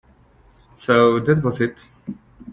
[0.77, 1.85] So that was it.